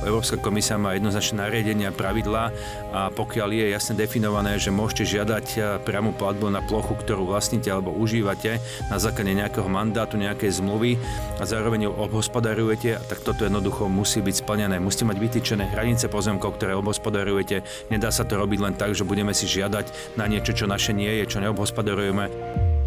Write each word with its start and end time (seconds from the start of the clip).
Európska 0.00 0.40
komisia 0.40 0.80
má 0.80 0.96
jednoznačné 0.96 1.44
nariadenia, 1.44 1.92
pravidlá 1.92 2.50
a 2.90 3.12
pokiaľ 3.12 3.48
je 3.52 3.66
jasne 3.70 3.94
definované, 4.00 4.56
že 4.56 4.72
môžete 4.72 5.20
žiadať 5.20 5.46
priamu 5.84 6.16
platbu 6.16 6.48
na 6.48 6.64
plochu, 6.64 6.96
ktorú 6.96 7.28
vlastníte 7.28 7.68
alebo 7.68 7.92
užívate 7.92 8.58
na 8.88 8.96
základe 8.96 9.36
nejakého 9.36 9.68
mandátu, 9.68 10.16
nejakej 10.16 10.58
zmluvy 10.58 10.96
a 11.36 11.44
zároveň 11.44 11.86
ju 11.86 11.92
obhospodarujete, 11.92 12.96
tak 13.06 13.20
toto 13.20 13.44
jednoducho 13.44 13.92
musí 13.92 14.24
byť 14.24 14.34
splnené. 14.40 14.80
Musíte 14.80 15.04
mať 15.04 15.18
vytýčené 15.20 15.68
hranice 15.68 16.08
pozemkov, 16.08 16.56
ktoré 16.56 16.72
obhospodarujete. 16.80 17.62
Nedá 17.92 18.08
sa 18.08 18.24
to 18.24 18.40
robiť 18.40 18.58
len 18.60 18.74
tak, 18.74 18.96
že 18.96 19.04
budeme 19.04 19.36
si 19.36 19.44
žiadať 19.44 20.16
na 20.16 20.24
niečo, 20.24 20.56
čo 20.56 20.64
naše 20.64 20.96
nie 20.96 21.12
je, 21.20 21.28
čo 21.28 21.44
neobhospodarujeme. 21.44 22.79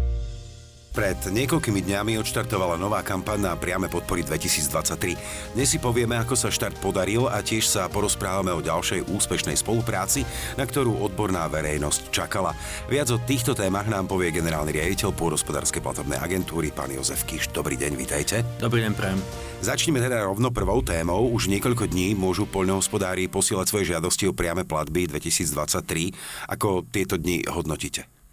Pred 0.94 1.34
niekoľkými 1.34 1.90
dňami 1.90 2.22
odštartovala 2.22 2.78
nová 2.78 3.02
kampaň 3.02 3.50
na 3.50 3.58
priame 3.58 3.90
podpory 3.90 4.22
2023. 4.22 5.58
Dnes 5.58 5.66
si 5.66 5.82
povieme, 5.82 6.14
ako 6.14 6.38
sa 6.38 6.54
štart 6.54 6.78
podaril 6.78 7.26
a 7.26 7.42
tiež 7.42 7.66
sa 7.66 7.90
porozprávame 7.90 8.54
o 8.54 8.62
ďalšej 8.62 9.10
úspešnej 9.10 9.58
spolupráci, 9.58 10.22
na 10.54 10.62
ktorú 10.62 11.02
odborná 11.02 11.50
verejnosť 11.50 12.14
čakala. 12.14 12.54
Viac 12.86 13.10
o 13.10 13.18
týchto 13.18 13.58
témach 13.58 13.90
nám 13.90 14.06
povie 14.06 14.30
generálny 14.30 14.70
riaditeľ 14.70 15.10
pôrospodárskej 15.18 15.82
platobnej 15.82 16.22
agentúry, 16.22 16.70
pán 16.70 16.94
Jozef 16.94 17.26
Kiš. 17.26 17.50
Dobrý 17.50 17.74
deň, 17.74 17.98
vítajte. 17.98 18.46
Dobrý 18.62 18.86
deň, 18.86 18.94
prajem. 18.94 19.18
Začneme 19.66 19.98
teda 19.98 20.22
rovno 20.22 20.54
prvou 20.54 20.78
témou. 20.78 21.26
Už 21.26 21.50
niekoľko 21.50 21.90
dní 21.90 22.14
môžu 22.14 22.46
poľnohospodári 22.46 23.26
posielať 23.26 23.66
svoje 23.66 23.90
žiadosti 23.90 24.30
o 24.30 24.36
priame 24.36 24.62
platby 24.62 25.10
2023. 25.10 26.54
Ako 26.54 26.86
tieto 26.86 27.18
dni 27.18 27.50
hodnotíte? 27.50 28.23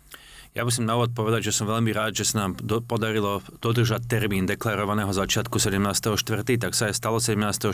Ja 0.51 0.67
musím 0.67 0.83
na 0.83 0.99
úvod 0.99 1.15
povedať, 1.15 1.47
že 1.47 1.55
som 1.55 1.63
veľmi 1.63 1.95
rád, 1.95 2.11
že 2.11 2.27
sa 2.27 2.43
nám 2.43 2.59
do, 2.59 2.83
podarilo 2.83 3.39
dodržať 3.63 4.03
termín 4.03 4.43
deklarovaného 4.43 5.07
začiatku 5.15 5.55
17.4., 5.63 6.19
tak 6.59 6.75
sa 6.75 6.91
aj 6.91 6.99
stalo 6.99 7.23
17.4. 7.23 7.71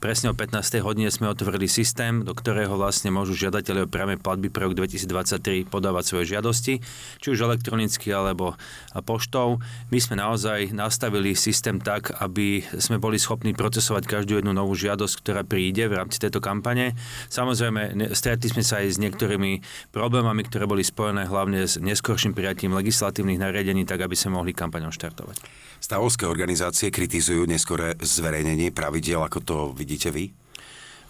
Presne 0.00 0.32
o 0.32 0.34
15. 0.34 0.80
hodine 0.80 1.12
sme 1.12 1.28
otvorili 1.28 1.68
systém, 1.68 2.24
do 2.24 2.32
ktorého 2.32 2.80
vlastne 2.80 3.12
môžu 3.12 3.36
žiadatelia 3.36 3.84
o 3.84 3.92
priame 3.92 4.16
platby 4.16 4.48
pre 4.48 4.64
rok 4.64 4.72
2023 4.72 5.68
podávať 5.68 6.04
svoje 6.08 6.32
žiadosti, 6.32 6.80
či 7.20 7.26
už 7.28 7.44
elektronicky 7.44 8.08
alebo 8.08 8.56
poštou. 9.04 9.60
My 9.92 10.00
sme 10.00 10.16
naozaj 10.16 10.72
nastavili 10.72 11.36
systém 11.36 11.76
tak, 11.76 12.16
aby 12.24 12.64
sme 12.80 12.96
boli 13.04 13.20
schopní 13.20 13.52
procesovať 13.52 14.08
každú 14.08 14.40
jednu 14.40 14.56
novú 14.56 14.72
žiadosť, 14.72 15.14
ktorá 15.20 15.44
príde 15.44 15.92
v 15.92 16.00
rámci 16.00 16.24
tejto 16.24 16.40
kampane. 16.40 16.96
Samozrejme, 17.28 18.16
stretli 18.16 18.48
sme 18.48 18.64
sa 18.64 18.80
aj 18.80 18.96
s 18.96 19.02
niektorými 19.04 19.60
problémami, 19.92 20.40
ktoré 20.48 20.64
boli 20.64 20.80
spojené 20.80 21.28
hlavne 21.28 21.68
s 21.68 21.81
neskorším 21.82 22.32
prijatím 22.32 22.72
legislatívnych 22.78 23.42
nariadení, 23.42 23.82
tak 23.84 24.06
aby 24.06 24.14
sme 24.14 24.38
mohli 24.38 24.54
kampaňou 24.54 24.94
štartovať. 24.94 25.42
Stavovské 25.82 26.30
organizácie 26.30 26.94
kritizujú 26.94 27.44
neskore 27.44 27.98
zverejnenie 27.98 28.70
pravidel, 28.70 29.20
ako 29.20 29.38
to 29.42 29.56
vidíte 29.74 30.14
vy? 30.14 30.30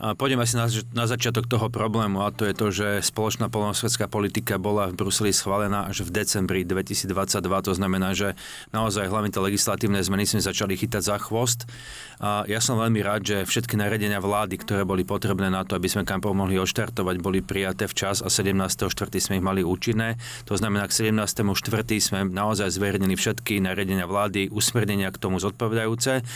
Poďme 0.03 0.43
asi 0.43 0.59
na, 0.59 0.67
na 0.91 1.07
začiatok 1.07 1.47
toho 1.47 1.71
problému 1.71 2.27
a 2.27 2.35
to 2.35 2.43
je 2.43 2.55
to, 2.59 2.67
že 2.75 3.07
spoločná 3.07 3.47
polnohospodárska 3.47 4.11
politika 4.11 4.59
bola 4.59 4.91
v 4.91 4.99
Bruseli 4.99 5.31
schválená 5.31 5.87
až 5.87 6.03
v 6.03 6.11
decembri 6.11 6.67
2022. 6.67 7.07
To 7.39 7.71
znamená, 7.71 8.11
že 8.11 8.35
naozaj 8.75 9.07
hlavne 9.07 9.31
tie 9.31 9.39
legislatívne 9.39 10.03
zmeny 10.03 10.27
sme 10.27 10.43
začali 10.43 10.75
chytať 10.75 11.03
za 11.07 11.17
chvost. 11.23 11.71
A 12.19 12.43
ja 12.51 12.59
som 12.59 12.83
veľmi 12.83 12.99
rád, 12.99 13.23
že 13.23 13.47
všetky 13.47 13.79
nariadenia 13.79 14.19
vlády, 14.19 14.59
ktoré 14.59 14.83
boli 14.83 15.07
potrebné 15.07 15.55
na 15.55 15.63
to, 15.63 15.79
aby 15.79 15.87
sme 15.87 16.03
kampov 16.03 16.35
mohli 16.35 16.59
odštartovať, 16.59 17.23
boli 17.23 17.39
prijaté 17.39 17.87
včas 17.87 18.27
a 18.27 18.29
17.4. 18.31 18.91
sme 19.23 19.39
ich 19.39 19.45
mali 19.47 19.63
účinné. 19.63 20.19
To 20.51 20.59
znamená, 20.59 20.91
k 20.91 21.15
17.4. 21.15 21.55
sme 22.03 22.27
naozaj 22.27 22.75
zverejnili 22.75 23.15
všetky 23.15 23.63
nariadenia 23.63 24.11
vlády, 24.11 24.51
usmernenia 24.51 25.15
k 25.15 25.23
tomu 25.23 25.39
zodpovedajúce. 25.39 26.27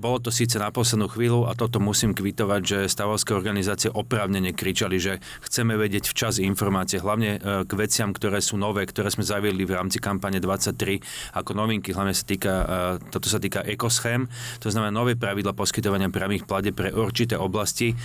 Bolo 0.00 0.24
to 0.24 0.32
síce 0.32 0.56
na 0.56 0.72
poslednú 0.72 1.12
chvíľu 1.12 1.44
a 1.44 1.52
toto 1.52 1.76
musím 1.76 2.16
kvitovať, 2.16 2.60
že 2.64 2.78
stavovské 2.88 3.36
organizácie 3.36 3.92
oprávnene 3.92 4.56
kričali, 4.56 4.96
že 4.96 5.20
chceme 5.44 5.76
vedieť 5.76 6.08
včas 6.08 6.40
informácie, 6.40 6.96
hlavne 6.96 7.36
e, 7.36 7.38
k 7.68 7.72
veciam, 7.76 8.16
ktoré 8.16 8.40
sú 8.40 8.56
nové, 8.56 8.88
ktoré 8.88 9.12
sme 9.12 9.20
zaviedli 9.20 9.68
v 9.68 9.76
rámci 9.76 10.00
kampane 10.00 10.40
23 10.40 11.36
ako 11.36 11.50
novinky, 11.52 11.92
hlavne 11.92 12.16
sa 12.16 12.24
týka, 12.24 12.52
e, 12.52 13.12
toto 13.12 13.28
sa 13.28 13.36
týka 13.36 13.60
ekoschém, 13.68 14.24
to 14.64 14.72
znamená 14.72 14.94
nové 14.94 15.12
pravidla 15.12 15.52
poskytovania 15.52 16.08
priamých 16.08 16.48
plade 16.48 16.72
pre 16.72 16.88
určité 16.88 17.36
oblasti 17.36 17.92
e, 17.92 17.96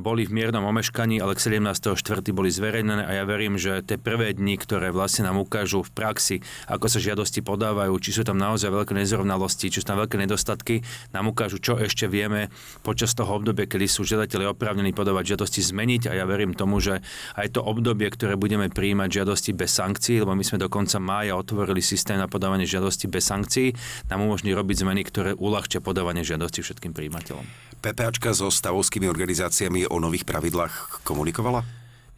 boli 0.00 0.24
v 0.24 0.32
miernom 0.32 0.64
omeškaní, 0.64 1.20
ale 1.20 1.36
k 1.36 1.60
17.4. 1.60 1.96
boli 2.32 2.48
zverejnené 2.48 3.04
a 3.04 3.12
ja 3.20 3.24
verím, 3.28 3.60
že 3.60 3.84
tie 3.84 4.00
prvé 4.00 4.32
dni, 4.32 4.56
ktoré 4.56 4.88
vlastne 4.96 5.28
nám 5.28 5.36
ukážu 5.36 5.84
v 5.84 5.92
praxi, 5.92 6.36
ako 6.64 6.88
sa 6.88 6.98
žiadosti 6.98 7.44
podávajú, 7.44 7.92
či 8.00 8.16
sú 8.16 8.24
tam 8.24 8.40
naozaj 8.40 8.72
veľké 8.72 8.96
nezrovnalosti, 8.96 9.68
či 9.68 9.84
sú 9.84 9.86
tam 9.92 10.00
veľké 10.00 10.16
nedostatky, 10.16 10.80
nám 11.18 11.34
ukážu, 11.34 11.58
čo 11.58 11.74
ešte 11.74 12.06
vieme 12.06 12.46
počas 12.86 13.10
toho 13.18 13.42
obdobia, 13.42 13.66
kedy 13.66 13.90
sú 13.90 14.06
žiadatelia 14.06 14.54
oprávnení 14.54 14.94
podávať 14.94 15.34
žiadosti 15.34 15.66
zmeniť 15.66 16.06
a 16.06 16.12
ja 16.14 16.24
verím 16.30 16.54
tomu, 16.54 16.78
že 16.78 17.02
aj 17.34 17.58
to 17.58 17.60
obdobie, 17.66 18.06
ktoré 18.06 18.38
budeme 18.38 18.70
prijímať 18.70 19.18
žiadosti 19.18 19.50
bez 19.50 19.74
sankcií, 19.74 20.22
lebo 20.22 20.38
my 20.38 20.46
sme 20.46 20.62
do 20.62 20.70
konca 20.70 21.02
mája 21.02 21.34
otvorili 21.34 21.82
systém 21.82 22.22
na 22.22 22.30
podávanie 22.30 22.70
žiadosti 22.70 23.10
bez 23.10 23.26
sankcií, 23.26 23.74
nám 24.06 24.22
umožní 24.22 24.54
robiť 24.54 24.86
zmeny, 24.86 25.02
ktoré 25.02 25.34
uľahčia 25.34 25.82
podávanie 25.82 26.22
žiadosti 26.22 26.62
všetkým 26.62 26.94
príjimateľom. 26.94 27.42
PPAčka 27.82 28.30
so 28.30 28.46
stavovskými 28.54 29.10
organizáciami 29.10 29.90
o 29.90 29.98
nových 29.98 30.22
pravidlách 30.22 31.02
komunikovala? 31.02 31.66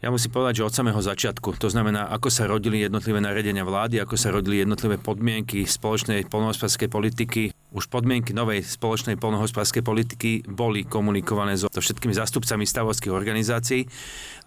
Ja 0.01 0.09
musím 0.09 0.33
povedať, 0.33 0.65
že 0.65 0.65
od 0.65 0.73
samého 0.73 0.97
začiatku, 0.97 1.61
to 1.61 1.69
znamená, 1.69 2.09
ako 2.09 2.33
sa 2.33 2.49
rodili 2.49 2.81
jednotlivé 2.81 3.21
nariadenia 3.21 3.61
vlády, 3.61 4.01
ako 4.01 4.17
sa 4.17 4.33
rodili 4.33 4.65
jednotlivé 4.65 4.97
podmienky 4.97 5.61
spoločnej 5.69 6.25
polnohospodárskej 6.25 6.89
politiky, 6.89 7.53
už 7.69 7.85
podmienky 7.85 8.33
novej 8.33 8.65
spoločnej 8.65 9.21
polnohospodárskej 9.21 9.85
politiky 9.85 10.41
boli 10.49 10.89
komunikované 10.89 11.53
so, 11.53 11.69
všetkými 11.69 12.17
zástupcami 12.17 12.65
stavovských 12.65 13.13
organizácií 13.13 13.85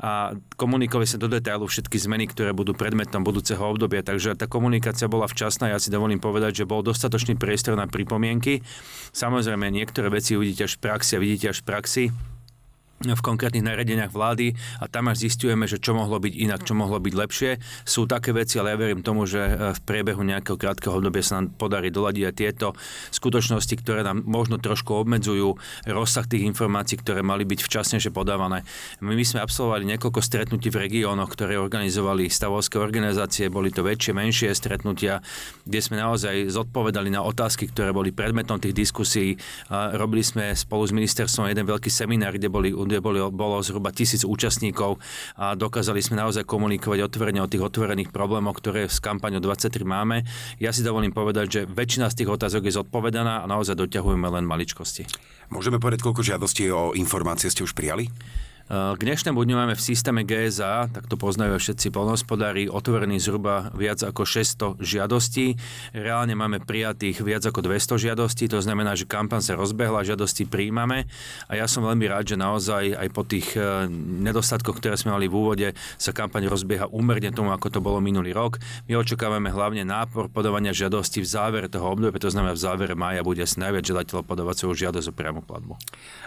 a 0.03 0.35
komunikovali 0.59 1.07
sa 1.07 1.23
do 1.23 1.31
detailu 1.31 1.71
všetky 1.71 2.03
zmeny, 2.03 2.27
ktoré 2.27 2.51
budú 2.51 2.75
predmetom 2.75 3.23
budúceho 3.23 3.63
obdobia. 3.63 4.03
Takže 4.03 4.35
tá 4.35 4.51
komunikácia 4.51 5.07
bola 5.07 5.31
včasná. 5.31 5.71
Ja 5.71 5.79
si 5.79 5.95
dovolím 5.95 6.19
povedať, 6.19 6.67
že 6.67 6.69
bol 6.69 6.83
dostatočný 6.83 7.39
priestor 7.39 7.79
na 7.79 7.87
pripomienky. 7.87 8.59
Samozrejme, 9.15 9.71
niektoré 9.71 10.11
veci 10.11 10.35
uvidíte 10.35 10.67
až 10.67 10.83
v 10.83 10.91
praxi 10.91 11.15
a 11.15 11.23
vidíte 11.23 11.55
až 11.55 11.63
v 11.63 11.67
praxi 11.71 12.05
v 13.03 13.21
konkrétnych 13.21 13.67
nariadeniach 13.67 14.15
vlády 14.15 14.55
a 14.79 14.87
tam 14.87 15.11
až 15.11 15.27
zistujeme, 15.27 15.67
že 15.67 15.83
čo 15.83 15.93
mohlo 15.93 16.17
byť 16.23 16.31
inak, 16.31 16.63
čo 16.63 16.79
mohlo 16.79 17.03
byť 17.03 17.15
lepšie. 17.15 17.51
Sú 17.83 18.07
také 18.07 18.31
veci, 18.31 18.57
ale 18.57 18.73
ja 18.73 18.81
verím 18.81 19.03
tomu, 19.03 19.27
že 19.27 19.43
e, 19.43 19.53
v 19.75 19.81
priebehu 19.83 20.23
nejakého 20.23 20.57
krátkeho 20.57 21.03
obdobia 21.03 21.21
sa 21.21 21.43
nám 21.43 21.53
podarí 21.59 21.91
doladiť 21.91 22.25
aj 22.31 22.35
tieto 22.39 22.69
skutočnosti, 23.11 23.75
ktoré 23.83 24.07
nám 24.07 24.23
možno 24.25 24.57
trošku 24.63 24.95
obmedzujú 24.95 25.59
rozsah 25.91 26.25
tých 26.25 26.47
informácií, 26.47 26.97
ktoré 27.03 27.21
mali 27.21 27.43
byť 27.45 27.61
včasnejšie 27.67 28.15
podávané. 28.15 28.63
My, 29.03 29.13
my 29.19 29.25
sme 29.27 29.43
absolvovali 29.43 29.85
niekoľko 29.85 30.21
stretnutí 30.23 30.71
v 30.71 30.89
regiónoch, 30.89 31.29
ktoré 31.35 31.59
organizovali 31.59 32.31
stavovské 32.31 32.79
organizácie, 32.79 33.53
boli 33.53 33.75
to 33.75 33.83
väčšie, 33.85 34.17
menšie 34.17 34.49
stretnutia, 34.55 35.21
kde 35.67 35.81
sme 35.83 35.99
naozaj 35.99 36.49
zodpovedali 36.49 37.11
na 37.11 37.27
otázky, 37.27 37.69
ktoré 37.69 37.91
boli 37.91 38.15
predmetom 38.15 38.63
tých 38.63 38.73
diskusí. 38.73 39.35
Robili 39.71 40.23
sme 40.23 40.55
spolu 40.55 40.87
s 40.87 40.93
ministerstvom 40.95 41.51
jeden 41.51 41.67
veľký 41.67 41.91
seminár, 41.91 42.39
kde 42.39 42.49
boli 42.49 42.71
kde 42.85 43.01
bolo, 43.01 43.29
bolo 43.33 43.61
zhruba 43.61 43.91
tisíc 43.91 44.23
účastníkov 44.23 45.01
a 45.35 45.57
dokázali 45.59 46.01
sme 46.01 46.21
naozaj 46.21 46.47
komunikovať 46.47 47.05
otvorene 47.05 47.41
o 47.41 47.51
tých 47.51 47.65
otvorených 47.65 48.13
problémoch, 48.15 48.61
ktoré 48.61 48.87
s 48.87 49.01
kampaňou 49.01 49.43
23 49.43 49.85
máme. 49.85 50.23
Ja 50.63 50.71
si 50.71 50.87
dovolím 50.87 51.13
povedať, 51.13 51.47
že 51.49 51.61
väčšina 51.67 52.13
z 52.13 52.25
tých 52.25 52.33
otázok 52.33 52.69
je 52.69 52.77
zodpovedaná 52.77 53.43
a 53.43 53.51
naozaj 53.51 53.77
doťahujeme 53.81 54.29
len 54.29 54.45
maličkosti. 54.47 55.09
Môžeme 55.53 55.77
povedať, 55.77 56.05
koľko 56.05 56.25
žiadostí 56.25 56.69
o 56.73 56.97
informácie 56.97 57.53
ste 57.53 57.65
už 57.65 57.77
prijali? 57.77 58.09
K 58.65 58.97
dnešnému 58.97 59.37
dňu 59.37 59.61
máme 59.61 59.77
v 59.77 59.85
systéme 59.85 60.25
GSA, 60.25 60.89
tak 60.89 61.05
to 61.05 61.21
poznajú 61.21 61.61
všetci 61.61 61.93
polnohospodári, 61.93 62.65
otvorený 62.73 63.21
zhruba 63.21 63.69
viac 63.77 64.01
ako 64.01 64.25
600 64.25 64.81
žiadostí. 64.81 65.61
Reálne 65.93 66.33
máme 66.33 66.65
prijatých 66.65 67.21
viac 67.21 67.45
ako 67.45 67.61
200 67.61 68.09
žiadostí, 68.09 68.49
to 68.49 68.65
znamená, 68.65 68.97
že 68.97 69.05
kampaň 69.05 69.45
sa 69.45 69.61
rozbehla, 69.61 70.09
žiadosti 70.09 70.49
príjmame 70.49 71.05
a 71.45 71.61
ja 71.61 71.69
som 71.69 71.85
veľmi 71.85 72.09
rád, 72.09 72.25
že 72.33 72.41
naozaj 72.41 72.97
aj 72.97 73.09
po 73.13 73.29
tých 73.29 73.53
e, 73.53 73.85
nedostatkoch, 74.25 74.81
ktoré 74.81 74.97
sme 74.97 75.13
mali 75.13 75.29
v 75.29 75.37
úvode, 75.37 75.69
sa 76.01 76.17
kampaň 76.17 76.49
rozbieha 76.49 76.89
úmerne 76.89 77.37
tomu, 77.37 77.53
ako 77.53 77.69
to 77.69 77.85
bolo 77.85 78.01
minulý 78.01 78.33
rok. 78.33 78.57
My 78.89 78.97
očakávame 78.97 79.53
hlavne 79.53 79.85
nápor 79.85 80.33
podávania 80.33 80.73
žiadosti 80.73 81.21
v 81.21 81.29
závere 81.29 81.69
toho 81.69 81.85
obdobia, 81.93 82.17
to 82.17 82.33
znamená 82.33 82.57
v 82.57 82.65
závere 82.65 82.97
mája 82.97 83.21
bude 83.21 83.45
asi 83.45 83.61
najviac 83.61 83.85
žiadateľov 83.85 84.25
podávať 84.25 84.65
svoju 84.65 84.89
žiadosť 84.89 85.13
o 85.13 85.15
priamu 85.15 85.45
platbu. 85.45 85.77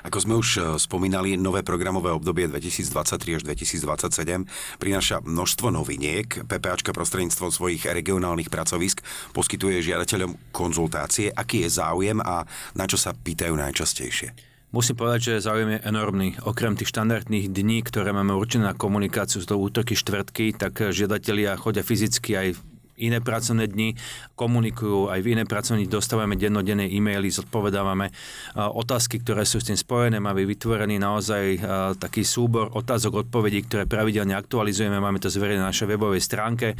Ako 0.05 0.17
sme 0.21 0.37
už 0.37 0.47
e, 0.53 0.59
spomínali, 0.77 1.33
nové 1.33 1.65
programové 1.65 2.13
obdobie 2.13 2.26
obdobie 2.27 2.51
2023 2.51 3.39
až 3.39 3.41
2027 3.47 4.51
prináša 4.83 5.23
množstvo 5.23 5.71
noviniek. 5.71 6.27
PPAčka 6.43 6.91
prostredníctvom 6.91 7.55
svojich 7.55 7.87
regionálnych 7.87 8.51
pracovisk 8.51 8.99
poskytuje 9.31 9.79
žiadateľom 9.79 10.51
konzultácie, 10.51 11.31
aký 11.31 11.63
je 11.63 11.71
záujem 11.71 12.19
a 12.19 12.43
na 12.75 12.83
čo 12.83 12.99
sa 12.99 13.15
pýtajú 13.15 13.55
najčastejšie. 13.55 14.35
Musím 14.75 14.99
povedať, 14.99 15.39
že 15.39 15.47
záujem 15.47 15.79
je 15.79 15.83
enormný. 15.87 16.35
Okrem 16.43 16.75
tých 16.75 16.91
štandardných 16.91 17.47
dní, 17.47 17.79
ktoré 17.87 18.11
máme 18.11 18.35
určené 18.35 18.67
na 18.67 18.75
komunikáciu 18.75 19.39
z 19.39 19.47
toho 19.47 19.63
útorky, 19.63 19.95
štvrtky, 19.95 20.51
tak 20.59 20.91
žiadatelia 20.91 21.55
chodia 21.55 21.87
fyzicky 21.87 22.35
aj 22.35 22.59
iné 22.97 23.21
pracovné 23.21 23.69
dni, 23.69 23.93
komunikujú 24.33 25.13
aj 25.13 25.19
v 25.21 25.37
iné 25.37 25.43
pracovné 25.45 25.85
dostávame 25.85 26.33
dennodenné 26.35 26.89
e-maily, 26.89 27.29
zodpovedávame 27.29 28.09
otázky, 28.57 29.21
ktoré 29.21 29.45
sú 29.45 29.61
s 29.61 29.69
tým 29.69 29.77
spojené. 29.77 30.17
Máme 30.17 30.43
vytvorený 30.43 30.97
naozaj 30.97 31.61
taký 32.01 32.25
súbor 32.25 32.73
otázok, 32.73 33.29
odpovedí, 33.29 33.69
ktoré 33.69 33.85
pravidelne 33.85 34.33
aktualizujeme. 34.33 34.97
Máme 34.97 35.21
to 35.21 35.29
zverejnené 35.29 35.63
na 35.63 35.69
našej 35.69 35.93
webovej 35.93 36.21
stránke. 36.25 36.73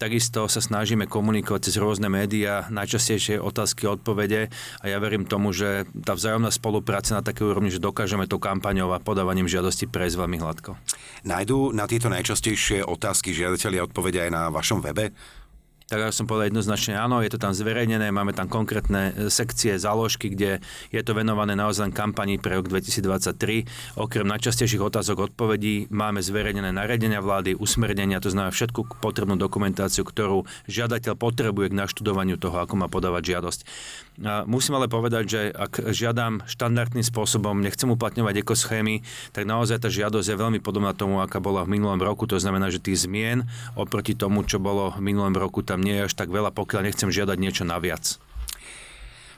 Takisto 0.00 0.48
sa 0.48 0.64
snažíme 0.64 1.04
komunikovať 1.04 1.68
cez 1.68 1.76
rôzne 1.76 2.08
médiá, 2.08 2.64
najčastejšie 2.72 3.36
otázky, 3.36 3.84
odpovede 3.84 4.48
a 4.80 4.84
ja 4.88 4.96
verím 4.96 5.28
tomu, 5.28 5.52
že 5.52 5.84
tá 5.92 6.16
vzájomná 6.16 6.48
spolupráca 6.48 7.20
na 7.20 7.22
také 7.22 7.44
úrovni, 7.44 7.68
že 7.68 7.84
dokážeme 7.84 8.24
tou 8.24 8.40
kampaňou 8.40 8.96
a 8.96 9.02
podávaním 9.02 9.44
žiadosti 9.44 9.92
prejsť 9.92 10.16
veľmi 10.24 10.40
hladko. 10.40 10.80
Nájdú 11.28 11.76
na 11.76 11.84
tieto 11.84 12.08
najčastejšie 12.08 12.80
otázky 12.80 13.36
žiadatelia 13.36 13.84
odpovede 13.84 14.24
aj 14.24 14.30
na 14.32 14.42
vašom 14.48 14.80
webe? 14.80 15.12
Tak 15.90 16.06
ako 16.06 16.14
som 16.14 16.26
povedal 16.30 16.54
jednoznačne 16.54 16.94
áno, 16.94 17.18
je 17.18 17.34
to 17.34 17.42
tam 17.42 17.50
zverejnené, 17.50 18.14
máme 18.14 18.30
tam 18.30 18.46
konkrétne 18.46 19.10
e, 19.10 19.26
sekcie, 19.26 19.74
záložky, 19.74 20.30
kde 20.30 20.62
je 20.94 21.02
to 21.02 21.18
venované 21.18 21.58
naozaj 21.58 21.90
kampani 21.90 22.38
pre 22.38 22.62
rok 22.62 22.70
2023. 22.70 23.98
Okrem 23.98 24.22
najčastejších 24.22 24.78
otázok 24.78 25.34
odpovedí 25.34 25.90
máme 25.90 26.22
zverejnené 26.22 26.70
nariadenia 26.70 27.18
vlády, 27.18 27.58
usmernenia, 27.58 28.22
to 28.22 28.30
znamená 28.30 28.54
všetku 28.54 29.02
potrebnú 29.02 29.34
dokumentáciu, 29.34 30.06
ktorú 30.06 30.46
žiadateľ 30.70 31.18
potrebuje 31.18 31.74
k 31.74 31.78
naštudovaniu 31.82 32.38
toho, 32.38 32.62
ako 32.62 32.78
má 32.78 32.86
podávať 32.86 33.34
žiadosť. 33.34 33.60
A 34.20 34.44
musím 34.44 34.76
ale 34.76 34.86
povedať, 34.86 35.24
že 35.26 35.40
ak 35.50 35.90
žiadam 35.90 36.44
štandardným 36.44 37.02
spôsobom, 37.02 37.56
nechcem 37.58 37.88
uplatňovať 37.88 38.44
ekoschémy, 38.44 39.00
tak 39.32 39.48
naozaj 39.48 39.82
tá 39.82 39.88
žiadosť 39.88 40.28
je 40.28 40.36
veľmi 40.36 40.60
podobná 40.60 40.92
tomu, 40.92 41.24
aká 41.24 41.40
bola 41.40 41.64
v 41.64 41.80
minulom 41.80 41.96
roku. 41.98 42.28
To 42.28 42.36
znamená, 42.36 42.68
že 42.68 42.84
tých 42.84 43.08
zmien 43.08 43.48
oproti 43.74 44.12
tomu, 44.12 44.44
čo 44.44 44.60
bolo 44.60 44.92
v 44.92 45.00
minulom 45.00 45.32
roku, 45.32 45.64
tam 45.64 45.79
nie 45.80 45.96
je 46.00 46.06
až 46.06 46.14
tak 46.14 46.28
veľa, 46.28 46.52
pokiaľ 46.52 46.86
nechcem 46.86 47.08
žiadať 47.08 47.36
niečo 47.40 47.64
naviac. 47.64 48.20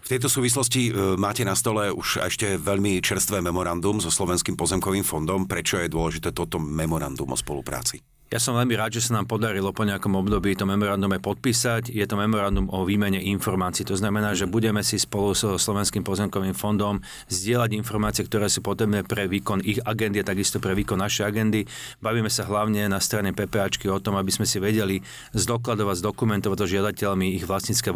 V 0.03 0.11
tejto 0.11 0.27
súvislosti 0.27 0.91
e, 0.91 0.93
máte 1.15 1.47
na 1.47 1.55
stole 1.55 1.95
už 1.95 2.27
ešte 2.27 2.59
veľmi 2.59 2.99
čerstvé 2.99 3.39
memorandum 3.39 4.03
so 4.03 4.11
Slovenským 4.11 4.59
pozemkovým 4.59 5.07
fondom. 5.07 5.47
Prečo 5.47 5.79
je 5.79 5.87
dôležité 5.87 6.35
toto 6.35 6.59
memorandum 6.59 7.31
o 7.31 7.39
spolupráci? 7.39 8.12
Ja 8.33 8.41
som 8.41 8.57
veľmi 8.57 8.73
rád, 8.81 8.97
že 8.97 9.05
sa 9.05 9.21
nám 9.21 9.29
podarilo 9.29 9.77
po 9.77 9.85
nejakom 9.85 10.17
období 10.17 10.57
to 10.57 10.65
memorandum 10.65 11.13
podpísať. 11.21 11.93
Je 11.93 12.01
to 12.09 12.17
memorandum 12.17 12.65
o 12.73 12.89
výmene 12.89 13.21
informácií. 13.21 13.85
To 13.85 13.93
znamená, 13.93 14.33
že 14.33 14.49
budeme 14.49 14.81
si 14.81 14.97
spolu 14.97 15.37
so 15.37 15.61
Slovenským 15.61 16.01
pozemkovým 16.01 16.57
fondom 16.57 17.05
zdieľať 17.29 17.77
informácie, 17.77 18.25
ktoré 18.25 18.49
sú 18.49 18.65
potrebné 18.65 19.05
pre 19.05 19.29
výkon 19.29 19.61
ich 19.61 19.85
agendy 19.85 20.25
a 20.25 20.29
takisto 20.33 20.65
pre 20.65 20.73
výkon 20.73 20.97
našej 21.05 21.29
agendy. 21.29 21.69
Bavíme 22.01 22.33
sa 22.33 22.49
hlavne 22.49 22.89
na 22.89 23.05
strane 23.05 23.37
PPAčky 23.37 23.93
o 23.93 24.01
tom, 24.01 24.17
aby 24.17 24.33
sme 24.33 24.49
si 24.49 24.57
vedeli 24.57 25.05
zdokladovať, 25.37 26.01
zdokumentovať 26.01 26.57
to 26.57 26.73
žiadateľmi 26.73 27.37
ich 27.37 27.45
vlastnícke 27.45 27.93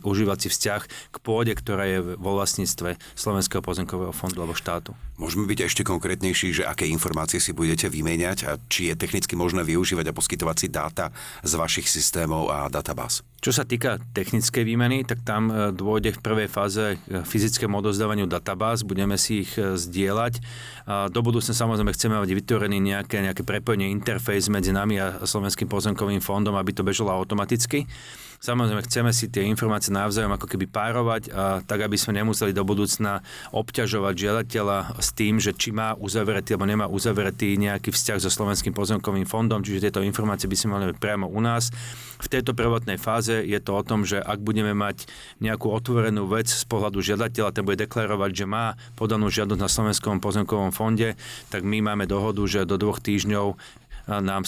užívací 0.00 0.48
vzťah 0.48 0.80
k 1.12 1.16
pôde, 1.20 1.52
ktorá 1.52 1.84
je 1.84 2.16
vo 2.16 2.32
vlastníctve 2.32 2.96
Slovenského 3.12 3.60
pozemkového 3.60 4.16
fondu 4.16 4.40
alebo 4.40 4.56
štátu. 4.56 4.96
Môžeme 5.20 5.44
byť 5.48 5.58
ešte 5.68 5.82
konkrétnejší, 5.84 6.60
že 6.60 6.68
aké 6.68 6.88
informácie 6.88 7.40
si 7.40 7.56
budete 7.56 7.92
vymeniať 7.92 8.38
a 8.48 8.60
či 8.72 8.92
je 8.92 9.00
technicky 9.00 9.32
možné 9.32 9.65
využívať 9.66 10.06
a 10.08 10.16
poskytovať 10.16 10.56
si 10.56 10.66
dáta 10.70 11.10
z 11.42 11.52
vašich 11.58 11.90
systémov 11.90 12.48
a 12.54 12.70
databáz. 12.70 13.26
Čo 13.46 13.54
sa 13.54 13.62
týka 13.62 14.02
technickej 14.10 14.66
výmeny, 14.66 15.06
tak 15.06 15.22
tam 15.22 15.46
e, 15.46 15.70
dôjde 15.70 16.18
v 16.18 16.18
prvej 16.18 16.48
fáze 16.50 16.98
k 16.98 17.22
fyzickému 17.22 17.78
odozdávaniu 17.78 18.26
databáz, 18.26 18.82
budeme 18.82 19.14
si 19.14 19.46
ich 19.46 19.54
e, 19.54 19.78
zdieľať. 19.78 20.42
Do 21.14 21.22
budúcna 21.22 21.54
samozrejme 21.54 21.94
chceme 21.94 22.18
mať 22.18 22.30
vytvorený 22.30 22.82
nejaké, 22.82 23.22
nejaké 23.22 23.46
prepojenie, 23.46 23.94
interfejs 23.94 24.50
medzi 24.50 24.74
nami 24.74 24.98
a 24.98 25.22
Slovenským 25.22 25.70
pozemkovým 25.70 26.18
fondom, 26.18 26.58
aby 26.58 26.74
to 26.74 26.82
bežalo 26.82 27.14
automaticky. 27.14 27.86
Samozrejme, 28.36 28.84
chceme 28.84 29.10
si 29.16 29.32
tie 29.32 29.48
informácie 29.48 29.88
navzájom 29.90 30.36
ako 30.36 30.46
keby 30.46 30.68
párovať, 30.68 31.32
a 31.32 31.64
tak 31.64 31.88
aby 31.88 31.96
sme 31.96 32.20
nemuseli 32.20 32.52
do 32.52 32.62
budúcna 32.68 33.24
obťažovať 33.50 34.14
žiadateľa 34.14 35.00
s 35.00 35.08
tým, 35.16 35.40
že 35.40 35.56
či 35.56 35.72
má 35.72 35.96
uzavretý 35.96 36.52
alebo 36.52 36.68
nemá 36.68 36.86
uzavretý 36.86 37.56
nejaký 37.56 37.90
vzťah 37.90 38.18
so 38.20 38.28
Slovenským 38.28 38.76
pozemkovým 38.76 39.24
fondom, 39.24 39.64
čiže 39.64 39.88
tieto 39.88 40.04
informácie 40.04 40.46
by 40.46 40.56
sme 40.56 40.70
mali 40.76 40.92
priamo 40.92 41.26
u 41.32 41.40
nás. 41.40 41.72
V 42.20 42.28
tejto 42.32 42.52
prvotnej 42.56 43.00
fáze 43.00 43.35
je 43.42 43.58
to 43.60 43.72
o 43.76 43.82
tom, 43.82 44.06
že 44.06 44.22
ak 44.22 44.40
budeme 44.40 44.72
mať 44.72 45.10
nejakú 45.42 45.68
otvorenú 45.68 46.30
vec 46.30 46.48
z 46.48 46.64
pohľadu 46.64 47.02
žiadateľa, 47.02 47.52
ten 47.52 47.66
bude 47.66 47.82
deklarovať, 47.82 48.30
že 48.32 48.46
má 48.46 48.78
podanú 48.94 49.28
žiadosť 49.28 49.60
na 49.60 49.68
Slovenskom 49.68 50.22
pozemkovom 50.22 50.70
fonde, 50.70 51.18
tak 51.50 51.66
my 51.66 51.82
máme 51.82 52.08
dohodu, 52.08 52.40
že 52.48 52.68
do 52.68 52.78
dvoch 52.80 53.02
týždňov 53.02 53.58
nám 54.06 54.46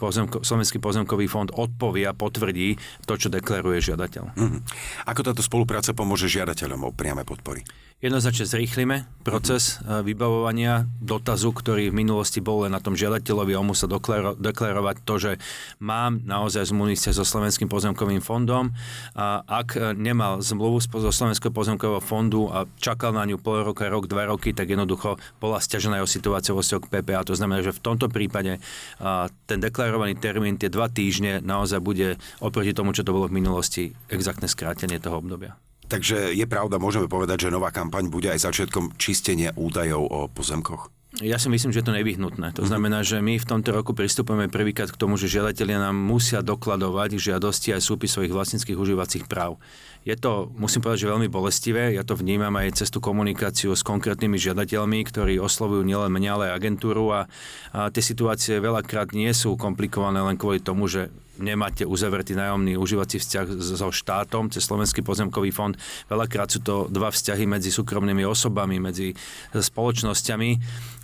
pozemko, 0.00 0.40
Slovenský 0.40 0.80
pozemkový 0.80 1.28
fond 1.28 1.52
odpovie 1.52 2.08
a 2.08 2.16
potvrdí 2.16 2.80
to, 3.04 3.20
čo 3.20 3.28
deklaruje 3.28 3.92
žiadateľ. 3.92 4.24
Mm-hmm. 4.32 4.60
Ako 5.04 5.20
táto 5.20 5.44
spolupráca 5.44 5.92
pomôže 5.92 6.32
žiadateľom 6.32 6.80
o 6.88 6.90
priame 6.96 7.28
podpory? 7.28 7.60
Jednoznačne 7.96 8.44
zrýchlime 8.44 9.08
proces 9.24 9.80
mm-hmm. 9.80 10.04
vybavovania 10.04 10.84
dotazu, 11.00 11.48
ktorý 11.48 11.88
v 11.88 12.04
minulosti 12.04 12.44
bol 12.44 12.68
len 12.68 12.76
na 12.76 12.80
tom 12.84 12.92
žiadateľovi. 12.92 13.56
On 13.56 13.64
musel 13.64 13.88
deklaro- 13.88 14.36
deklarovať 14.36 14.96
to, 15.08 15.14
že 15.16 15.32
mám 15.80 16.20
naozaj 16.28 16.68
zmluvný 16.68 16.92
so 16.92 17.24
Slovenským 17.24 17.72
pozemkovým 17.72 18.20
fondom. 18.20 18.76
A 19.16 19.40
ak 19.48 19.80
e, 19.80 19.96
nemal 19.96 20.44
zmluvu 20.44 20.84
zo 20.84 21.08
Slovenského 21.08 21.48
pozemkového 21.48 22.04
fondu 22.04 22.52
a 22.52 22.68
čakal 22.76 23.16
na 23.16 23.24
ňu 23.24 23.40
pol 23.40 23.64
roka, 23.64 23.88
rok, 23.88 24.12
dva 24.12 24.28
roky, 24.28 24.52
tak 24.52 24.68
jednoducho 24.68 25.16
bola 25.40 25.56
stiažená 25.56 25.96
jeho 25.96 26.10
situácia 26.10 26.52
vo 26.52 26.60
k 26.60 26.92
PPA. 26.92 27.24
To 27.24 27.32
znamená, 27.32 27.64
že 27.64 27.72
v 27.72 27.80
tomto 27.80 28.12
prípade 28.12 28.60
a 29.00 29.32
ten 29.48 29.56
deklarovaný 29.56 30.20
termín, 30.20 30.60
tie 30.60 30.68
dva 30.68 30.92
týždne, 30.92 31.40
naozaj 31.40 31.80
bude 31.80 32.20
oproti 32.44 32.76
tomu, 32.76 32.92
čo 32.92 33.08
to 33.08 33.16
bolo 33.16 33.24
v 33.32 33.40
minulosti, 33.40 33.96
exaktné 34.12 34.52
skrátenie 34.52 35.00
toho 35.00 35.24
obdobia. 35.24 35.56
Takže 35.86 36.34
je 36.34 36.46
pravda, 36.50 36.82
môžeme 36.82 37.06
povedať, 37.06 37.46
že 37.46 37.54
nová 37.54 37.70
kampaň 37.70 38.10
bude 38.10 38.26
aj 38.26 38.42
začiatkom 38.42 38.98
čistenia 38.98 39.54
údajov 39.54 40.02
o 40.02 40.20
pozemkoch? 40.26 40.90
Ja 41.24 41.40
si 41.40 41.48
myslím, 41.48 41.72
že 41.72 41.80
je 41.80 41.88
to 41.88 41.96
nevyhnutné. 41.96 42.52
To 42.60 42.68
znamená, 42.68 43.00
že 43.00 43.24
my 43.24 43.40
v 43.40 43.48
tomto 43.48 43.72
roku 43.72 43.96
pristupujeme 43.96 44.52
prvýkrát 44.52 44.92
k 44.92 45.00
tomu, 45.00 45.16
že 45.16 45.32
žiadatelia 45.32 45.80
nám 45.80 45.96
musia 45.96 46.44
dokladovať 46.44 47.16
žiadosti 47.16 47.72
aj 47.72 47.80
súpis 47.80 48.12
svojich 48.12 48.36
vlastníckých 48.36 48.76
užívacích 48.76 49.24
práv. 49.24 49.56
Je 50.04 50.12
to, 50.12 50.52
musím 50.60 50.84
povedať, 50.84 51.08
že 51.08 51.12
veľmi 51.16 51.28
bolestivé. 51.32 51.96
Ja 51.96 52.04
to 52.04 52.20
vnímam 52.20 52.52
aj 52.60 52.84
cez 52.84 52.92
tú 52.92 53.00
komunikáciu 53.00 53.72
s 53.72 53.80
konkrétnymi 53.80 54.36
žiadateľmi, 54.36 55.08
ktorí 55.08 55.40
oslovujú 55.40 55.88
nielen 55.88 56.12
mňa, 56.12 56.30
ale 56.36 56.44
aj 56.52 56.56
agentúru 56.60 57.08
a, 57.16 57.32
a 57.72 57.88
tie 57.88 58.04
situácie 58.04 58.60
veľakrát 58.60 59.16
nie 59.16 59.32
sú 59.32 59.56
komplikované 59.56 60.20
len 60.20 60.36
kvôli 60.36 60.60
tomu, 60.60 60.84
že 60.84 61.08
nemáte 61.38 61.86
uzavretý 61.86 62.36
nájomný 62.36 62.76
užívací 62.76 63.20
vzťah 63.20 63.46
so 63.58 63.88
štátom 63.92 64.48
cez 64.52 64.64
Slovenský 64.64 65.00
pozemkový 65.00 65.50
fond. 65.52 65.74
Veľakrát 66.08 66.50
sú 66.50 66.60
to 66.62 66.90
dva 66.90 67.12
vzťahy 67.12 67.44
medzi 67.48 67.72
súkromnými 67.72 68.24
osobami, 68.26 68.80
medzi 68.80 69.14
spoločnosťami 69.52 70.50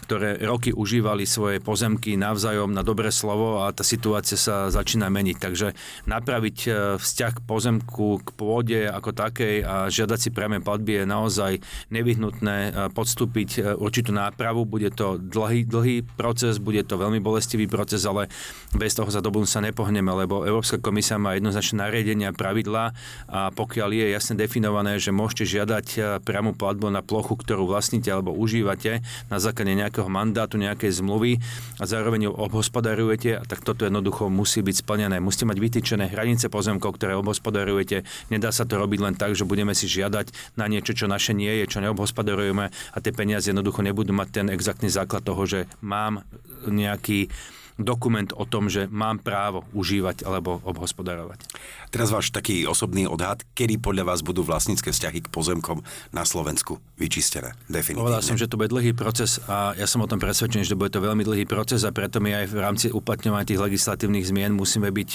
ktoré 0.02 0.42
roky 0.42 0.74
užívali 0.74 1.24
svoje 1.24 1.62
pozemky 1.62 2.18
navzájom 2.18 2.74
na 2.74 2.82
dobré 2.82 3.14
slovo 3.14 3.62
a 3.62 3.70
tá 3.70 3.86
situácia 3.86 4.34
sa 4.34 4.68
začína 4.68 5.06
meniť. 5.08 5.36
Takže 5.38 5.68
napraviť 6.10 6.58
e, 6.66 6.70
vzťah 6.98 7.34
pozemku, 7.46 8.20
k 8.20 8.28
pôde 8.34 8.80
ako 8.90 9.14
takej 9.14 9.62
a 9.62 9.88
žiadať 9.88 10.18
si 10.18 10.28
priame 10.34 10.58
platby 10.58 11.00
je 11.00 11.04
naozaj 11.06 11.52
nevyhnutné 11.94 12.56
e, 12.58 12.70
podstúpiť 12.90 13.50
e, 13.56 13.60
určitú 13.78 14.10
nápravu. 14.10 14.66
Bude 14.66 14.90
to 14.90 15.16
dlhý, 15.16 15.64
dlhý 15.64 16.04
proces, 16.04 16.58
bude 16.58 16.82
to 16.82 16.98
veľmi 16.98 17.22
bolestivý 17.22 17.70
proces, 17.70 18.02
ale 18.02 18.26
bez 18.74 18.92
toho 18.98 19.08
sa 19.08 19.22
do 19.22 19.32
sa 19.48 19.64
nepohneme, 19.64 20.12
lebo 20.22 20.46
Európska 20.46 20.78
komisia 20.78 21.18
má 21.18 21.34
jednoznačné 21.34 21.82
nariadenia, 21.82 22.30
pravidlá 22.30 22.94
a 23.26 23.50
pokiaľ 23.50 23.90
je 23.90 24.06
jasne 24.14 24.34
definované, 24.38 25.02
že 25.02 25.10
môžete 25.10 25.44
žiadať 25.58 25.86
priamu 26.22 26.54
platbu 26.54 26.94
na 26.94 27.02
plochu, 27.02 27.34
ktorú 27.34 27.66
vlastníte 27.66 28.08
alebo 28.14 28.30
užívate 28.30 29.02
na 29.26 29.42
základe 29.42 29.74
nejakého 29.74 30.06
mandátu, 30.06 30.62
nejakej 30.62 31.02
zmluvy 31.02 31.42
a 31.82 31.84
zároveň 31.84 32.30
ju 32.30 32.32
obhospodarujete, 32.32 33.42
tak 33.50 33.66
toto 33.66 33.82
jednoducho 33.82 34.30
musí 34.30 34.62
byť 34.62 34.86
splnené. 34.86 35.18
Musíte 35.18 35.50
mať 35.50 35.58
vytýčené 35.58 36.06
hranice 36.06 36.46
pozemkov, 36.46 36.96
ktoré 36.96 37.18
obhospodarujete. 37.18 38.06
Nedá 38.30 38.54
sa 38.54 38.62
to 38.62 38.78
robiť 38.78 39.00
len 39.02 39.14
tak, 39.18 39.34
že 39.34 39.42
budeme 39.42 39.74
si 39.74 39.90
žiadať 39.90 40.54
na 40.54 40.70
niečo, 40.70 40.94
čo 40.94 41.10
naše 41.10 41.34
nie 41.34 41.50
je, 41.62 41.66
čo 41.66 41.82
neobhospodarujeme 41.82 42.70
a 42.70 42.96
tie 43.02 43.10
peniaze 43.10 43.50
jednoducho 43.50 43.82
nebudú 43.82 44.14
mať 44.14 44.28
ten 44.30 44.46
exaktný 44.52 44.92
základ 44.92 45.24
toho, 45.26 45.42
že 45.48 45.60
mám 45.82 46.22
nejaký 46.68 47.32
dokument 47.80 48.28
o 48.36 48.44
tom, 48.44 48.68
že 48.68 48.88
mám 48.88 49.20
právo 49.20 49.64
užívať 49.72 50.24
alebo 50.28 50.60
obhospodarovať. 50.64 51.44
Teraz 51.92 52.08
váš 52.08 52.32
taký 52.32 52.64
osobný 52.64 53.04
odhad, 53.04 53.44
kedy 53.52 53.80
podľa 53.80 54.12
vás 54.12 54.20
budú 54.24 54.44
vlastnícke 54.44 54.92
vzťahy 54.92 55.24
k 55.24 55.32
pozemkom 55.32 55.84
na 56.12 56.24
Slovensku 56.24 56.80
vyčistené? 56.96 57.52
Definitívne. 57.68 58.08
Povedal 58.08 58.24
som, 58.24 58.36
že 58.40 58.48
to 58.48 58.56
bude 58.56 58.72
dlhý 58.72 58.96
proces 58.96 59.40
a 59.44 59.76
ja 59.76 59.84
som 59.84 60.00
o 60.00 60.08
tom 60.08 60.20
presvedčený, 60.20 60.64
že 60.64 60.78
bude 60.78 60.92
to 60.92 61.04
veľmi 61.04 61.24
dlhý 61.24 61.44
proces 61.44 61.84
a 61.84 61.92
preto 61.92 62.20
my 62.20 62.44
aj 62.44 62.46
v 62.48 62.56
rámci 62.60 62.86
uplatňovania 62.88 63.48
tých 63.48 63.60
legislatívnych 63.60 64.24
zmien 64.24 64.56
musíme 64.56 64.88
byť, 64.88 65.10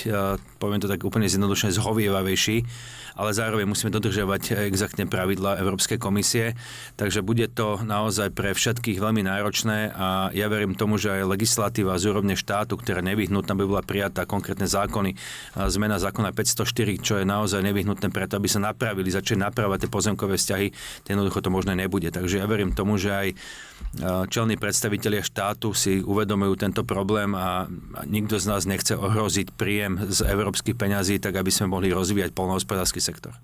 poviem 0.61 0.81
to 0.81 0.89
tak 0.89 1.01
úplne 1.01 1.25
zjednodušene, 1.25 1.73
zhovievavejší 1.73 2.57
ale 3.17 3.33
zároveň 3.33 3.65
musíme 3.65 3.89
dodržiavať 3.89 4.69
exaktne 4.69 5.09
pravidla 5.09 5.57
Európskej 5.57 5.97
komisie, 5.97 6.53
takže 7.01 7.25
bude 7.25 7.49
to 7.49 7.81
naozaj 7.81 8.29
pre 8.29 8.53
všetkých 8.53 9.01
veľmi 9.01 9.25
náročné 9.25 9.89
a 9.89 10.29
ja 10.37 10.45
verím 10.45 10.77
tomu, 10.77 11.01
že 11.01 11.17
aj 11.17 11.33
legislatíva 11.33 11.97
z 11.97 12.13
úrovne 12.13 12.37
štátu, 12.47 12.79
ktorá 12.79 13.03
nevyhnutná 13.03 13.51
by 13.51 13.67
bola 13.67 13.83
prijatá, 13.83 14.23
konkrétne 14.23 14.71
zákony, 14.71 15.19
zmena 15.67 15.99
zákona 15.99 16.31
504, 16.31 17.03
čo 17.03 17.19
je 17.19 17.27
naozaj 17.27 17.59
nevyhnutné 17.59 18.07
preto, 18.07 18.39
aby 18.39 18.47
sa 18.47 18.63
napravili, 18.63 19.11
začali 19.11 19.43
napravať 19.43 19.83
tie 19.83 19.91
pozemkové 19.91 20.39
vzťahy, 20.39 20.71
jednoducho 21.11 21.43
to 21.43 21.51
možné 21.51 21.75
nebude. 21.75 22.07
Takže 22.07 22.39
ja 22.39 22.47
verím 22.47 22.71
tomu, 22.71 22.95
že 22.95 23.11
aj 23.11 23.27
čelní 24.31 24.55
predstavitelia 24.55 25.19
štátu 25.19 25.75
si 25.75 25.99
uvedomujú 25.99 26.55
tento 26.55 26.87
problém 26.87 27.35
a 27.35 27.67
nikto 28.07 28.39
z 28.39 28.47
nás 28.47 28.63
nechce 28.63 28.95
ohroziť 28.95 29.51
príjem 29.59 30.07
z 30.07 30.23
európskych 30.23 30.79
peňazí, 30.79 31.19
tak 31.19 31.35
aby 31.35 31.51
sme 31.51 31.67
mohli 31.67 31.91
rozvíjať 31.91 32.31
polnohospodársky 32.31 33.03
sektor. 33.03 33.35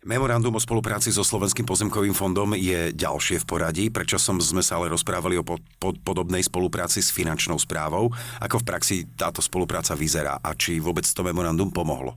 Memorandum 0.00 0.56
o 0.56 0.64
spolupráci 0.64 1.12
so 1.12 1.20
Slovenským 1.20 1.68
pozemkovým 1.68 2.16
fondom 2.16 2.56
je 2.56 2.88
ďalšie 2.96 3.44
v 3.44 3.48
poradí, 3.48 3.84
prečo 3.92 4.16
som 4.16 4.40
sme 4.40 4.64
sa 4.64 4.80
ale 4.80 4.88
rozprávali 4.88 5.36
o 5.36 5.44
pod, 5.44 5.60
pod, 5.76 6.00
podobnej 6.00 6.40
spolupráci 6.40 7.04
s 7.04 7.12
finančnou 7.12 7.60
správou, 7.60 8.08
ako 8.40 8.64
v 8.64 8.66
praxi 8.66 8.96
táto 9.12 9.44
spolupráca 9.44 9.92
vyzerá 9.92 10.40
a 10.40 10.56
či 10.56 10.80
vôbec 10.80 11.04
to 11.04 11.20
memorandum 11.20 11.68
pomohlo. 11.68 12.16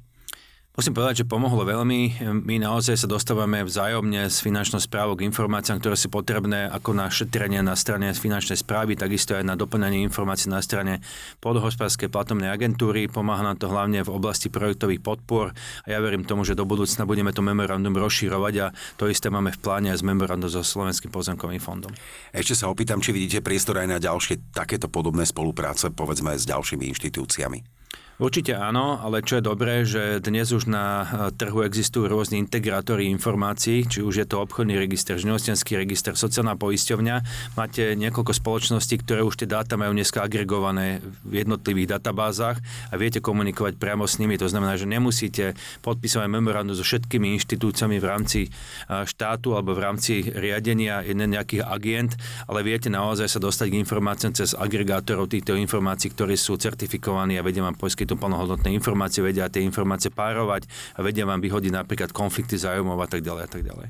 Musím 0.73 0.97
povedať, 0.97 1.21
že 1.21 1.29
pomohlo 1.29 1.69
veľmi. 1.69 2.25
My 2.49 2.57
naozaj 2.57 2.97
sa 2.97 3.05
dostávame 3.05 3.61
vzájomne 3.61 4.25
s 4.25 4.41
finančnou 4.41 4.81
správou 4.81 5.13
k 5.13 5.29
informáciám, 5.29 5.77
ktoré 5.77 5.93
sú 5.93 6.09
potrebné 6.09 6.65
ako 6.65 6.97
na 6.97 7.13
šetrenie 7.13 7.61
na 7.61 7.77
strane 7.77 8.09
finančnej 8.09 8.57
správy, 8.57 8.97
takisto 8.97 9.37
aj 9.37 9.45
na 9.45 9.53
doplňanie 9.53 10.01
informácií 10.01 10.49
na 10.49 10.65
strane 10.65 11.05
podhospodárskej 11.45 12.09
platobnej 12.09 12.49
agentúry. 12.49 13.05
Pomáha 13.05 13.45
nám 13.45 13.61
to 13.61 13.69
hlavne 13.69 14.01
v 14.01 14.17
oblasti 14.17 14.49
projektových 14.49 15.05
podpor 15.05 15.53
a 15.85 15.87
ja 15.93 16.01
verím 16.01 16.25
tomu, 16.25 16.41
že 16.41 16.57
do 16.57 16.65
budúcna 16.65 17.05
budeme 17.05 17.29
to 17.29 17.45
memorandum 17.45 17.93
rozširovať 17.93 18.53
a 18.65 18.73
to 18.97 19.05
isté 19.05 19.29
máme 19.29 19.53
v 19.53 19.61
pláne 19.61 19.93
aj 19.93 20.01
s 20.01 20.07
memorandum 20.09 20.49
so 20.49 20.65
Slovenským 20.65 21.13
pozemkovým 21.13 21.61
fondom. 21.61 21.93
Ešte 22.33 22.57
sa 22.57 22.73
opýtam, 22.73 22.97
či 22.97 23.13
vidíte 23.13 23.45
priestor 23.45 23.77
aj 23.77 23.93
na 23.93 24.01
ďalšie 24.01 24.49
takéto 24.49 24.89
podobné 24.89 25.29
spolupráce, 25.29 25.93
povedzme 25.93 26.33
s 26.33 26.49
ďalšími 26.49 26.89
inštitúciami. 26.97 27.82
Určite 28.23 28.55
áno, 28.55 29.03
ale 29.03 29.19
čo 29.19 29.35
je 29.35 29.43
dobré, 29.43 29.83
že 29.83 30.23
dnes 30.23 30.47
už 30.55 30.71
na 30.71 31.03
eh, 31.03 31.07
trhu 31.35 31.67
existujú 31.67 32.07
rôzne 32.07 32.39
integrátory 32.39 33.11
informácií, 33.11 33.83
či 33.83 33.99
už 33.99 34.23
je 34.23 34.27
to 34.31 34.39
obchodný 34.39 34.79
register, 34.79 35.19
živnostenský 35.19 35.75
register, 35.75 36.15
sociálna 36.15 36.55
poisťovňa. 36.55 37.15
Máte 37.59 37.99
niekoľko 37.99 38.31
spoločností, 38.31 39.03
ktoré 39.03 39.27
už 39.27 39.43
tie 39.43 39.47
dáta 39.51 39.75
majú 39.75 39.91
dneska 39.91 40.23
agregované 40.23 41.03
v 41.27 41.43
jednotlivých 41.43 41.99
databázach 41.99 42.63
a 42.63 42.95
viete 42.95 43.19
komunikovať 43.19 43.75
priamo 43.75 44.07
s 44.07 44.15
nimi. 44.23 44.39
To 44.39 44.47
znamená, 44.47 44.79
že 44.79 44.87
nemusíte 44.87 45.59
podpisovať 45.83 46.31
memorandum 46.31 46.79
so 46.79 46.87
všetkými 46.87 47.35
inštitúciami 47.35 47.99
v 47.99 48.07
rámci 48.07 48.41
eh, 48.47 49.03
štátu 49.03 49.51
alebo 49.51 49.75
v 49.75 49.83
rámci 49.83 50.31
riadenia 50.31 51.03
nejakých 51.03 51.67
agent, 51.67 52.15
ale 52.47 52.63
viete 52.63 52.87
naozaj 52.87 53.27
sa 53.27 53.43
dostať 53.43 53.75
k 53.75 53.79
informáciám 53.83 54.31
cez 54.31 54.55
agregátorov 54.55 55.27
týchto 55.27 55.59
informácií, 55.59 56.15
ktorí 56.15 56.39
sú 56.39 56.55
certifikovaní 56.55 57.35
a 57.35 57.43
vedia 57.43 57.59
vám 57.59 57.75
poskytnúť 57.75 58.12
poskytnú 58.13 58.21
plnohodnotné 58.21 58.69
informácie, 58.77 59.25
vedia 59.25 59.49
tie 59.49 59.65
informácie 59.65 60.13
párovať 60.13 60.69
a 60.97 61.01
vedia 61.01 61.25
vám 61.25 61.41
vyhodiť 61.41 61.71
napríklad 61.73 62.09
konflikty 62.13 62.55
zájomov 62.61 63.01
a 63.01 63.07
tak 63.09 63.25
ďalej 63.25 63.43
a 63.43 63.49
tak 63.49 63.63
ďalej. 63.65 63.87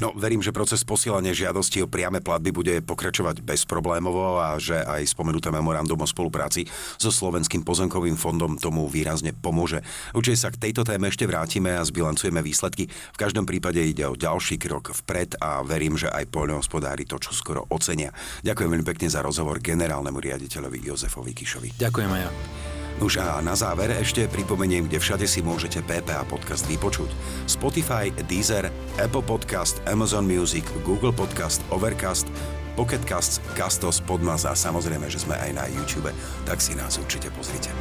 No, 0.00 0.10
verím, 0.16 0.40
že 0.40 0.56
proces 0.56 0.82
posielania 0.82 1.36
žiadosti 1.36 1.84
o 1.84 1.86
priame 1.86 2.24
platby 2.24 2.50
bude 2.50 2.74
pokračovať 2.82 3.44
bezproblémovo 3.44 4.40
a 4.40 4.56
že 4.56 4.74
aj 4.74 5.04
spomenuté 5.14 5.52
memorandum 5.52 6.00
o 6.00 6.08
spolupráci 6.08 6.66
so 6.96 7.12
Slovenským 7.12 7.62
pozemkovým 7.62 8.16
fondom 8.16 8.56
tomu 8.56 8.88
výrazne 8.88 9.36
pomôže. 9.36 9.84
Určite 10.16 10.38
sa 10.40 10.48
k 10.50 10.58
tejto 10.68 10.82
téme 10.82 11.12
ešte 11.12 11.28
vrátime 11.28 11.76
a 11.76 11.84
zbilancujeme 11.84 12.40
výsledky. 12.40 12.88
V 12.88 13.20
každom 13.20 13.44
prípade 13.44 13.84
ide 13.84 14.08
o 14.08 14.18
ďalší 14.18 14.56
krok 14.58 14.96
vpred 15.04 15.38
a 15.38 15.60
verím, 15.62 15.94
že 15.94 16.08
aj 16.08 16.24
poľnohospodári 16.32 17.04
to 17.04 17.20
čo 17.20 17.36
skoro 17.36 17.68
ocenia. 17.68 18.10
Ďakujem 18.42 18.72
veľmi 18.72 18.86
pekne 18.88 19.12
za 19.12 19.20
rozhovor 19.20 19.60
generálnemu 19.60 20.18
riaditeľovi 20.18 20.88
Jozefovi 20.88 21.36
Kišovi. 21.36 21.68
Ďakujem 21.78 22.10
aj 22.10 22.22
ja. 22.26 22.81
Už 23.00 23.22
a 23.24 23.40
na 23.40 23.56
záver 23.56 23.94
ešte 23.96 24.28
pripomeniem, 24.28 24.84
kde 24.84 25.00
všade 25.00 25.24
si 25.24 25.40
môžete 25.40 25.80
PPA 25.86 26.28
podcast 26.28 26.68
vypočuť. 26.68 27.08
Spotify, 27.48 28.12
Deezer, 28.28 28.68
Apple 29.00 29.24
Podcast, 29.24 29.80
Amazon 29.88 30.28
Music, 30.28 30.68
Google 30.84 31.14
Podcast, 31.14 31.64
Overcast, 31.72 32.28
Pocket 32.76 33.00
Casts, 33.04 33.40
Castos, 33.56 34.00
Podmaz 34.04 34.44
a 34.44 34.52
samozrejme, 34.52 35.08
že 35.08 35.24
sme 35.24 35.36
aj 35.36 35.50
na 35.56 35.64
YouTube, 35.68 36.12
tak 36.44 36.60
si 36.60 36.76
nás 36.76 37.00
určite 37.00 37.32
pozrite. 37.32 37.72